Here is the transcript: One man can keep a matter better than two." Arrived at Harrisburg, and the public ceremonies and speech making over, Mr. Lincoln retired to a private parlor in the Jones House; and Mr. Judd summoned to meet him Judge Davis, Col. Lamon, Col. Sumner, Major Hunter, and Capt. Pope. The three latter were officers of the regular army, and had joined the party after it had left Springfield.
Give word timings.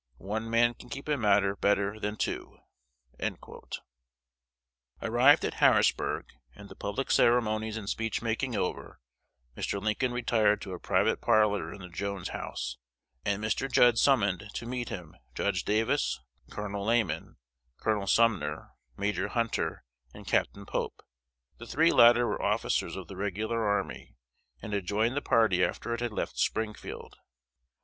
One 0.17 0.49
man 0.49 0.73
can 0.73 0.89
keep 0.89 1.07
a 1.07 1.15
matter 1.15 1.55
better 1.55 1.99
than 1.99 2.15
two." 2.15 2.57
Arrived 4.99 5.45
at 5.45 5.53
Harrisburg, 5.53 6.25
and 6.55 6.69
the 6.69 6.75
public 6.75 7.11
ceremonies 7.11 7.77
and 7.77 7.87
speech 7.87 8.19
making 8.19 8.55
over, 8.55 8.99
Mr. 9.55 9.79
Lincoln 9.79 10.11
retired 10.11 10.59
to 10.63 10.73
a 10.73 10.79
private 10.79 11.21
parlor 11.21 11.71
in 11.71 11.81
the 11.81 11.87
Jones 11.87 12.29
House; 12.29 12.77
and 13.23 13.43
Mr. 13.43 13.71
Judd 13.71 13.99
summoned 13.99 14.49
to 14.55 14.65
meet 14.65 14.89
him 14.89 15.15
Judge 15.35 15.65
Davis, 15.65 16.19
Col. 16.49 16.83
Lamon, 16.83 17.37
Col. 17.77 18.07
Sumner, 18.07 18.71
Major 18.97 19.27
Hunter, 19.27 19.83
and 20.15 20.25
Capt. 20.25 20.51
Pope. 20.65 21.03
The 21.59 21.67
three 21.67 21.91
latter 21.93 22.25
were 22.25 22.41
officers 22.41 22.95
of 22.95 23.07
the 23.07 23.15
regular 23.17 23.63
army, 23.67 24.15
and 24.63 24.73
had 24.73 24.87
joined 24.87 25.15
the 25.15 25.21
party 25.21 25.63
after 25.63 25.93
it 25.93 25.99
had 25.99 26.11
left 26.11 26.39
Springfield. 26.39 27.19